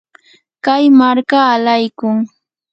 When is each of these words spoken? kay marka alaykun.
kay 0.65 0.85
marka 0.99 1.39
alaykun. 1.53 2.17